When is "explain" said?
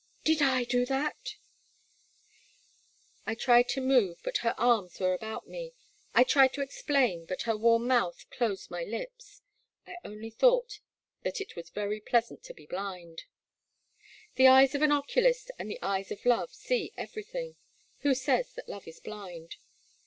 6.61-7.25